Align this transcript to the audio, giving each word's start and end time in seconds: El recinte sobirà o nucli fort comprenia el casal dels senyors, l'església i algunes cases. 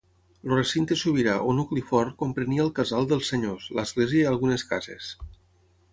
El 0.45 0.53
recinte 0.53 0.95
sobirà 1.01 1.35
o 1.49 1.51
nucli 1.57 1.83
fort 1.91 2.17
comprenia 2.23 2.65
el 2.65 2.73
casal 2.79 3.07
dels 3.13 3.29
senyors, 3.35 3.71
l'església 3.81 4.23
i 4.25 4.29
algunes 4.35 4.69
cases. 4.73 5.15